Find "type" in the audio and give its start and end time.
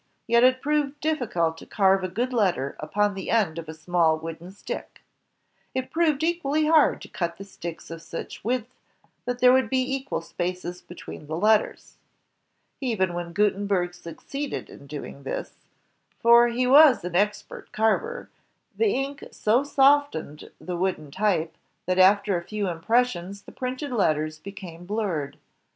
21.11-21.55